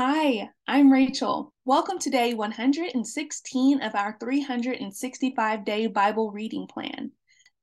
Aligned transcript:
Hi, 0.00 0.48
I'm 0.68 0.92
Rachel. 0.92 1.52
Welcome 1.64 1.98
to 1.98 2.08
day 2.08 2.32
116 2.32 3.82
of 3.82 3.96
our 3.96 4.16
365 4.20 5.64
day 5.64 5.88
Bible 5.88 6.30
reading 6.30 6.68
plan. 6.68 7.10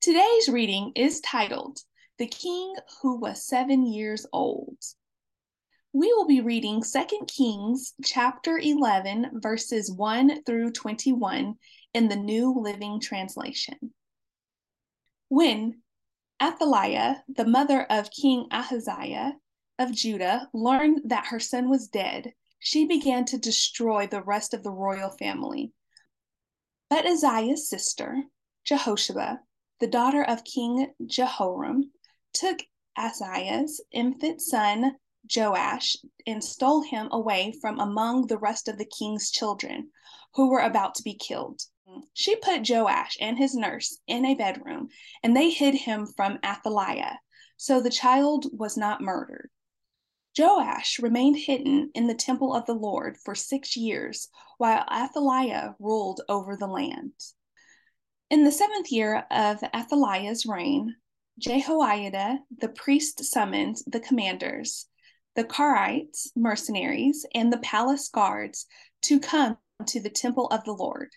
Today's 0.01 0.49
reading 0.49 0.91
is 0.97 1.21
titled 1.21 1.79
The 2.17 2.27
King 2.27 2.75
Who 3.01 3.21
Was 3.21 3.47
Seven 3.47 3.87
Years 3.87 4.25
Old. 4.33 4.77
We 5.93 6.07
will 6.07 6.27
be 6.27 6.41
reading 6.41 6.83
2 6.83 7.25
Kings 7.25 7.93
chapter 8.03 8.57
11, 8.57 9.39
verses 9.39 9.89
1 9.89 10.43
through 10.43 10.73
21 10.73 11.55
in 11.93 12.09
the 12.09 12.17
New 12.17 12.53
Living 12.59 12.99
Translation. 12.99 13.93
When 15.29 15.81
Athaliah, 16.43 17.23
the 17.33 17.45
mother 17.45 17.81
of 17.89 18.11
King 18.11 18.47
Ahaziah, 18.51 19.35
of 19.77 19.91
Judah 19.91 20.49
learned 20.53 21.01
that 21.05 21.27
her 21.27 21.39
son 21.39 21.69
was 21.69 21.87
dead, 21.87 22.33
she 22.59 22.85
began 22.85 23.25
to 23.25 23.37
destroy 23.37 24.07
the 24.07 24.23
rest 24.23 24.53
of 24.53 24.63
the 24.63 24.71
royal 24.71 25.09
family. 25.09 25.71
But 26.89 27.05
Ahaziah's 27.05 27.69
sister, 27.69 28.23
Jehosheba, 28.63 29.39
the 29.79 29.87
daughter 29.87 30.23
of 30.23 30.43
King 30.43 30.93
Jehoram, 31.05 31.91
took 32.33 32.59
Ahaziah's 32.97 33.81
infant 33.91 34.41
son 34.41 34.95
Joash 35.35 35.97
and 36.25 36.43
stole 36.43 36.81
him 36.81 37.09
away 37.11 37.53
from 37.59 37.79
among 37.79 38.27
the 38.27 38.37
rest 38.37 38.67
of 38.67 38.77
the 38.77 38.85
king's 38.85 39.31
children 39.31 39.89
who 40.35 40.49
were 40.49 40.61
about 40.61 40.95
to 40.95 41.03
be 41.03 41.15
killed. 41.15 41.61
She 42.13 42.35
put 42.35 42.69
Joash 42.69 43.17
and 43.19 43.37
his 43.37 43.55
nurse 43.55 43.99
in 44.07 44.25
a 44.25 44.35
bedroom, 44.35 44.89
and 45.23 45.35
they 45.35 45.49
hid 45.49 45.75
him 45.75 46.07
from 46.15 46.39
Athaliah, 46.43 47.19
so 47.57 47.81
the 47.81 47.89
child 47.89 48.45
was 48.51 48.77
not 48.77 49.01
murdered. 49.01 49.49
Joash 50.37 50.99
remained 50.99 51.37
hidden 51.37 51.91
in 51.95 52.07
the 52.07 52.13
temple 52.13 52.53
of 52.53 52.65
the 52.65 52.73
Lord 52.73 53.17
for 53.23 53.35
six 53.35 53.77
years, 53.77 54.27
while 54.57 54.85
Athaliah 54.91 55.75
ruled 55.79 56.19
over 56.27 56.57
the 56.57 56.67
land. 56.67 57.13
In 58.29 58.43
the 58.43 58.51
seventh 58.51 58.91
year 58.91 59.25
of 59.31 59.63
Athaliah's 59.73 60.45
reign, 60.45 60.95
Jehoiada 61.39 62.39
the 62.57 62.67
priest 62.67 63.23
summoned 63.23 63.77
the 63.87 64.01
commanders, 64.01 64.87
the 65.35 65.45
Karites, 65.45 66.31
mercenaries, 66.35 67.25
and 67.33 67.51
the 67.53 67.59
palace 67.59 68.09
guards 68.09 68.65
to 69.03 69.21
come 69.21 69.57
to 69.85 70.01
the 70.01 70.09
temple 70.09 70.47
of 70.47 70.65
the 70.65 70.73
Lord. 70.73 71.11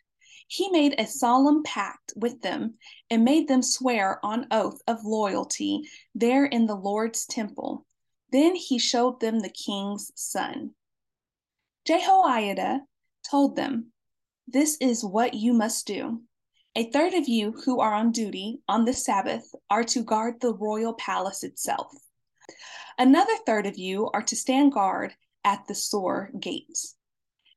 He 0.47 0.70
made 0.70 0.94
a 0.97 1.06
solemn 1.06 1.64
pact 1.64 2.12
with 2.14 2.41
them 2.42 2.75
and 3.10 3.25
made 3.25 3.48
them 3.48 3.62
swear 3.62 4.25
on 4.25 4.47
oath 4.53 4.80
of 4.86 5.05
loyalty 5.05 5.82
there 6.14 6.44
in 6.44 6.66
the 6.66 6.77
Lord's 6.77 7.27
temple 7.27 7.84
then 8.31 8.55
he 8.55 8.79
showed 8.79 9.21
them 9.21 9.41
the 9.41 9.48
king's 9.48 10.12
son. 10.15 10.75
Jehoiada 11.87 12.83
told 13.31 13.57
them, 13.57 13.93
This 14.47 14.77
is 14.81 15.05
what 15.05 15.34
you 15.34 15.53
must 15.53 15.87
do. 15.87 16.23
A 16.75 16.91
third 16.91 17.15
of 17.15 17.27
you 17.27 17.53
who 17.65 17.81
are 17.81 17.95
on 17.95 18.12
duty 18.12 18.61
on 18.69 18.84
the 18.84 18.93
Sabbath 18.93 19.53
are 19.71 19.84
to 19.84 20.03
guard 20.03 20.41
the 20.41 20.55
royal 20.55 20.95
palace 20.95 21.43
itself. 21.43 21.93
Another 22.99 23.33
third 23.47 23.67
of 23.67 23.79
you 23.79 24.11
are 24.12 24.23
to 24.23 24.37
stand 24.37 24.73
guard 24.73 25.15
at 25.45 25.67
the 25.67 25.75
Sur 25.75 26.31
gates. 26.39 26.95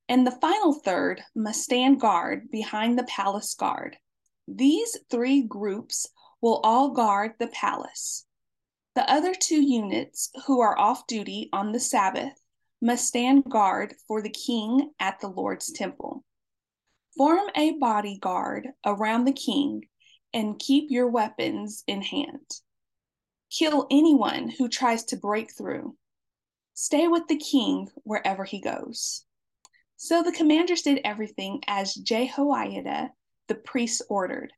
And 0.08 0.26
the 0.26 0.32
final 0.32 0.74
third 0.74 1.22
must 1.36 1.64
stand 1.64 2.00
guard 2.00 2.50
behind 2.52 2.98
the 2.98 3.04
palace 3.04 3.54
guard. 3.54 3.98
These 4.48 4.98
three 5.10 5.42
groups 5.42 6.08
will 6.42 6.60
all 6.64 6.92
guard 6.92 7.34
the 7.40 7.48
palace. 7.48 8.26
The 8.94 9.10
other 9.10 9.34
two 9.34 9.62
units 9.62 10.30
who 10.46 10.60
are 10.60 10.78
off 10.78 11.08
duty 11.08 11.50
on 11.54 11.72
the 11.72 11.80
Sabbath 11.80 12.34
must 12.82 13.08
stand 13.08 13.46
guard 13.46 13.96
for 14.08 14.22
the 14.22 14.30
king 14.30 14.92
at 15.00 15.20
the 15.22 15.30
Lord's 15.30 15.72
temple. 15.72 16.26
Form 17.16 17.50
a 17.56 17.72
bodyguard 17.78 18.70
around 18.86 19.26
the 19.26 19.34
king 19.34 19.88
and 20.34 20.60
keep 20.60 20.92
your 20.92 21.10
weapons 21.10 21.84
in 21.88 22.02
hand. 22.02 22.50
Kill 23.50 23.88
anyone 23.92 24.50
who 24.50 24.68
tries 24.68 25.06
to 25.06 25.18
break 25.18 25.52
through. 25.56 25.96
Stay 26.74 27.08
with 27.08 27.28
the 27.28 27.38
king 27.38 27.90
wherever 28.04 28.44
he 28.44 28.60
goes. 28.60 29.26
So 29.98 30.24
the 30.24 30.32
commanders 30.32 30.82
did 30.82 31.02
everything 31.04 31.62
as 31.68 31.94
Jehoiada 31.94 33.12
the 33.48 33.56
priest 33.56 34.02
ordered. 34.10 34.52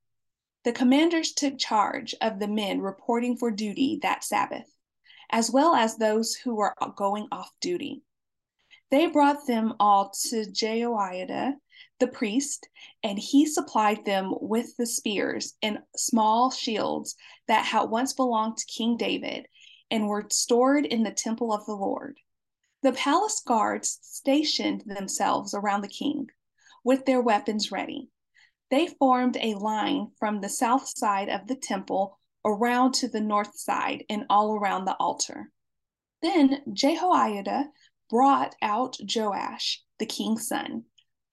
The 0.64 0.72
commanders 0.72 1.34
took 1.34 1.58
charge 1.58 2.16
of 2.22 2.40
the 2.40 2.48
men 2.48 2.82
reporting 2.82 3.36
for 3.36 3.52
duty 3.52 4.00
that 4.02 4.24
Sabbath, 4.24 4.74
as 5.30 5.52
well 5.52 5.76
as 5.76 5.98
those 5.98 6.36
who 6.36 6.56
were 6.56 6.74
going 6.96 7.28
off 7.32 7.52
duty. 7.60 8.04
They 8.90 9.08
brought 9.08 9.46
them 9.46 9.74
all 9.80 10.14
to 10.30 10.46
Jehoiada, 10.46 11.56
the 12.00 12.08
priest, 12.08 12.70
and 13.04 13.20
he 13.20 13.46
supplied 13.46 14.06
them 14.06 14.34
with 14.40 14.78
the 14.78 14.86
spears 14.86 15.54
and 15.62 15.80
small 15.98 16.52
shields 16.52 17.16
that 17.48 17.66
had 17.66 17.90
once 17.90 18.14
belonged 18.14 18.58
to 18.58 18.66
King 18.66 18.96
David 18.96 19.48
and 19.92 20.08
were 20.08 20.28
stored 20.30 20.86
in 20.86 21.04
the 21.04 21.12
temple 21.12 21.52
of 21.52 21.66
the 21.66 21.76
Lord. 21.76 22.20
The 22.84 22.94
palace 22.94 23.42
guards 23.46 24.00
stationed 24.02 24.84
themselves 24.86 25.54
around 25.54 25.82
the 25.82 25.88
king 25.88 26.28
with 26.84 27.06
their 27.06 27.22
weapons 27.22 27.72
ready. 27.72 28.10
They 28.74 28.88
formed 28.88 29.38
a 29.38 29.54
line 29.54 30.14
from 30.18 30.42
the 30.42 30.50
south 30.50 30.88
side 30.98 31.30
of 31.30 31.46
the 31.46 31.56
temple 31.56 32.18
around 32.44 32.94
to 32.96 33.08
the 33.08 33.22
north 33.22 33.56
side 33.56 34.04
and 34.10 34.26
all 34.32 34.56
around 34.56 34.86
the 34.86 34.96
altar. 34.96 35.52
Then 36.24 36.64
Jehoiada 36.74 37.70
brought 38.10 38.56
out 38.64 38.98
Joash, 39.00 39.84
the 40.00 40.08
king's 40.08 40.48
son, 40.48 40.86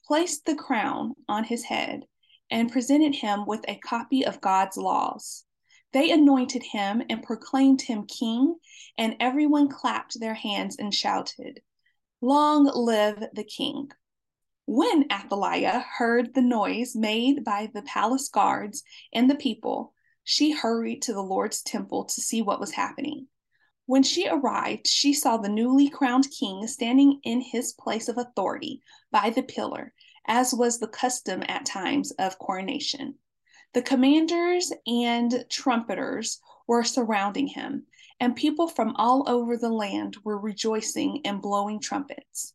placed 0.04 0.44
the 0.44 0.54
crown 0.54 1.14
on 1.30 1.44
his 1.44 1.64
head, 1.64 2.04
and 2.50 2.70
presented 2.70 3.14
him 3.14 3.46
with 3.46 3.64
a 3.66 3.78
copy 3.78 4.26
of 4.26 4.42
God's 4.42 4.76
laws. 4.76 5.46
They 5.94 6.10
anointed 6.10 6.62
him 6.62 7.02
and 7.08 7.22
proclaimed 7.22 7.80
him 7.80 8.04
king, 8.04 8.58
and 8.98 9.16
everyone 9.18 9.70
clapped 9.70 10.20
their 10.20 10.34
hands 10.34 10.76
and 10.76 10.92
shouted, 10.92 11.62
Long 12.20 12.66
live 12.66 13.24
the 13.32 13.44
king! 13.44 13.88
When 14.72 15.06
Athaliah 15.10 15.80
heard 15.80 16.32
the 16.32 16.42
noise 16.42 16.94
made 16.94 17.42
by 17.42 17.72
the 17.74 17.82
palace 17.82 18.28
guards 18.28 18.84
and 19.12 19.28
the 19.28 19.34
people, 19.34 19.94
she 20.22 20.52
hurried 20.52 21.02
to 21.02 21.12
the 21.12 21.24
Lord's 21.24 21.60
temple 21.60 22.04
to 22.04 22.20
see 22.20 22.40
what 22.40 22.60
was 22.60 22.70
happening. 22.70 23.26
When 23.86 24.04
she 24.04 24.28
arrived, 24.28 24.86
she 24.86 25.12
saw 25.12 25.38
the 25.38 25.48
newly 25.48 25.88
crowned 25.88 26.30
king 26.30 26.68
standing 26.68 27.18
in 27.24 27.40
his 27.40 27.72
place 27.72 28.08
of 28.08 28.16
authority 28.16 28.80
by 29.10 29.30
the 29.30 29.42
pillar, 29.42 29.92
as 30.28 30.54
was 30.54 30.78
the 30.78 30.86
custom 30.86 31.42
at 31.48 31.66
times 31.66 32.12
of 32.12 32.38
coronation. 32.38 33.16
The 33.72 33.82
commanders 33.82 34.72
and 34.86 35.46
trumpeters 35.48 36.40
were 36.68 36.84
surrounding 36.84 37.48
him, 37.48 37.86
and 38.20 38.36
people 38.36 38.68
from 38.68 38.94
all 38.94 39.28
over 39.28 39.56
the 39.56 39.68
land 39.68 40.18
were 40.22 40.38
rejoicing 40.38 41.22
and 41.24 41.42
blowing 41.42 41.80
trumpets. 41.80 42.54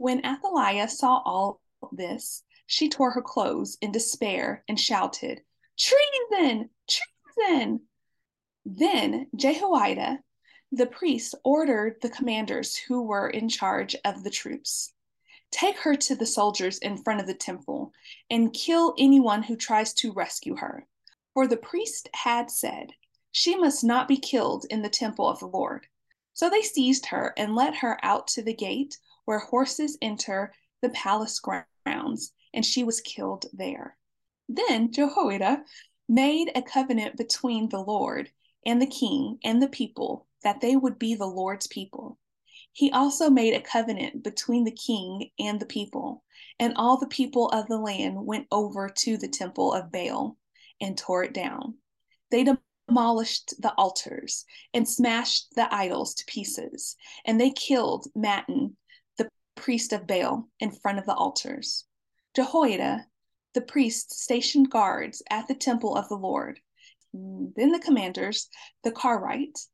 When 0.00 0.24
Athaliah 0.24 0.88
saw 0.88 1.20
all 1.26 1.60
this, 1.92 2.42
she 2.64 2.88
tore 2.88 3.10
her 3.10 3.20
clothes 3.20 3.76
in 3.82 3.92
despair 3.92 4.64
and 4.66 4.80
shouted, 4.80 5.42
Treason! 5.78 6.70
Treason! 6.88 7.82
Then 8.64 9.26
Jehoiada, 9.36 10.20
the 10.72 10.86
priest, 10.86 11.34
ordered 11.44 12.00
the 12.00 12.08
commanders 12.08 12.78
who 12.78 13.02
were 13.02 13.28
in 13.28 13.50
charge 13.50 13.94
of 14.06 14.24
the 14.24 14.30
troops 14.30 14.94
Take 15.50 15.76
her 15.80 15.94
to 15.96 16.14
the 16.14 16.24
soldiers 16.24 16.78
in 16.78 16.96
front 16.96 17.20
of 17.20 17.26
the 17.26 17.34
temple 17.34 17.92
and 18.30 18.54
kill 18.54 18.94
anyone 18.96 19.42
who 19.42 19.54
tries 19.54 19.92
to 19.96 20.14
rescue 20.14 20.56
her. 20.56 20.86
For 21.34 21.46
the 21.46 21.58
priest 21.58 22.08
had 22.14 22.50
said, 22.50 22.94
She 23.32 23.54
must 23.54 23.84
not 23.84 24.08
be 24.08 24.16
killed 24.16 24.64
in 24.70 24.80
the 24.80 24.88
temple 24.88 25.28
of 25.28 25.40
the 25.40 25.46
Lord. 25.46 25.88
So 26.32 26.48
they 26.48 26.62
seized 26.62 27.04
her 27.04 27.34
and 27.36 27.54
led 27.54 27.74
her 27.74 28.02
out 28.02 28.28
to 28.28 28.42
the 28.42 28.54
gate 28.54 28.96
where 29.24 29.38
horses 29.38 29.98
enter 30.00 30.52
the 30.82 30.90
palace 30.90 31.40
grounds, 31.40 32.32
and 32.54 32.64
she 32.64 32.84
was 32.84 33.00
killed 33.00 33.46
there. 33.52 33.96
Then 34.48 34.92
Jehoiada 34.92 35.64
made 36.08 36.50
a 36.54 36.62
covenant 36.62 37.16
between 37.16 37.68
the 37.68 37.80
Lord 37.80 38.30
and 38.66 38.80
the 38.80 38.86
king 38.86 39.38
and 39.44 39.62
the 39.62 39.68
people 39.68 40.26
that 40.42 40.60
they 40.60 40.76
would 40.76 40.98
be 40.98 41.14
the 41.14 41.26
Lord's 41.26 41.66
people. 41.66 42.18
He 42.72 42.90
also 42.90 43.30
made 43.30 43.54
a 43.54 43.60
covenant 43.60 44.22
between 44.22 44.64
the 44.64 44.70
king 44.70 45.30
and 45.38 45.60
the 45.60 45.66
people, 45.66 46.24
and 46.58 46.74
all 46.76 46.96
the 46.96 47.06
people 47.06 47.48
of 47.48 47.66
the 47.68 47.78
land 47.78 48.24
went 48.24 48.46
over 48.50 48.88
to 48.88 49.16
the 49.16 49.28
temple 49.28 49.72
of 49.72 49.92
Baal 49.92 50.36
and 50.80 50.96
tore 50.96 51.24
it 51.24 51.34
down. 51.34 51.74
They 52.30 52.44
demolished 52.88 53.60
the 53.60 53.72
altars 53.74 54.44
and 54.72 54.88
smashed 54.88 55.54
the 55.54 55.72
idols 55.74 56.14
to 56.14 56.24
pieces, 56.26 56.96
and 57.24 57.40
they 57.40 57.50
killed 57.50 58.06
Mattan, 58.16 58.76
priest 59.60 59.92
of 59.92 60.06
Baal 60.06 60.48
in 60.58 60.72
front 60.72 60.98
of 60.98 61.06
the 61.06 61.14
altars. 61.14 61.84
Jehoiada, 62.34 63.06
the 63.54 63.60
priest, 63.60 64.12
stationed 64.12 64.70
guards 64.70 65.22
at 65.30 65.46
the 65.46 65.54
temple 65.54 65.96
of 65.96 66.08
the 66.08 66.16
Lord. 66.16 66.58
Then 67.12 67.72
the 67.72 67.78
commanders, 67.84 68.48
the 68.82 68.92
Karite, 68.92 69.66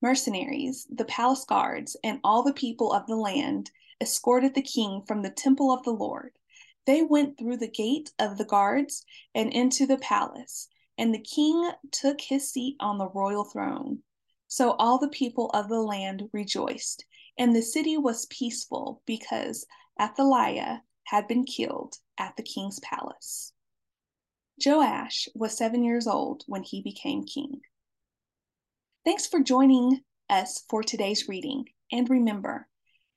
mercenaries, 0.00 0.86
the 0.90 1.04
palace 1.04 1.44
guards, 1.44 1.96
and 2.04 2.20
all 2.22 2.42
the 2.42 2.52
people 2.52 2.92
of 2.92 3.06
the 3.06 3.16
land 3.16 3.70
escorted 4.00 4.54
the 4.54 4.62
king 4.62 5.02
from 5.06 5.22
the 5.22 5.30
temple 5.30 5.72
of 5.72 5.82
the 5.84 5.90
Lord. 5.90 6.32
They 6.86 7.02
went 7.02 7.38
through 7.38 7.58
the 7.58 7.70
gate 7.70 8.10
of 8.18 8.36
the 8.36 8.44
guards 8.44 9.04
and 9.34 9.52
into 9.52 9.86
the 9.86 9.98
palace, 9.98 10.68
and 10.98 11.14
the 11.14 11.20
king 11.20 11.70
took 11.90 12.20
his 12.20 12.50
seat 12.50 12.76
on 12.80 12.98
the 12.98 13.08
royal 13.08 13.44
throne. 13.44 14.00
So 14.48 14.72
all 14.72 14.98
the 14.98 15.08
people 15.08 15.48
of 15.54 15.68
the 15.68 15.80
land 15.80 16.28
rejoiced, 16.32 17.06
and 17.42 17.56
the 17.56 17.60
city 17.60 17.96
was 17.96 18.26
peaceful 18.26 19.02
because 19.04 19.66
Athaliah 20.00 20.84
had 21.02 21.26
been 21.26 21.42
killed 21.44 21.96
at 22.16 22.36
the 22.36 22.42
king's 22.44 22.78
palace. 22.78 23.52
Joash 24.64 25.28
was 25.34 25.56
seven 25.56 25.82
years 25.82 26.06
old 26.06 26.44
when 26.46 26.62
he 26.62 26.80
became 26.80 27.24
king. 27.24 27.60
Thanks 29.04 29.26
for 29.26 29.40
joining 29.40 30.02
us 30.30 30.62
for 30.70 30.84
today's 30.84 31.28
reading. 31.28 31.64
And 31.90 32.08
remember, 32.08 32.68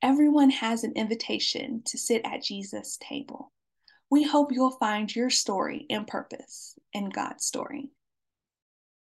everyone 0.02 0.50
has 0.50 0.84
an 0.84 0.94
invitation 0.96 1.84
to 1.86 1.96
sit 1.96 2.24
at 2.26 2.42
Jesus' 2.42 2.98
table. 3.00 3.54
We 4.10 4.24
hope 4.24 4.52
you'll 4.52 4.80
find 4.80 5.16
your 5.16 5.30
story 5.30 5.86
and 5.88 6.08
purpose 6.08 6.74
in 6.94 7.10
God's 7.10 7.46
story. 7.46 7.92